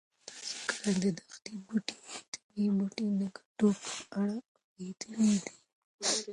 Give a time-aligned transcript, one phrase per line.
[0.27, 5.53] تاسو کله د دښتي بوټو او طبي بوټو د ګټو په اړه اورېدلي دي؟